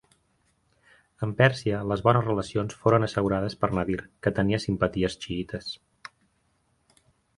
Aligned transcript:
Amb 1.25 1.35
Pèrsia 1.41 1.81
les 1.91 2.01
bones 2.07 2.25
relacions 2.29 2.79
foren 2.85 3.05
assegurades 3.09 3.57
per 3.65 3.69
Nadir 3.81 3.99
que 4.27 4.33
tenia 4.41 4.61
simpaties 4.65 5.19
xiïtes. 5.27 5.69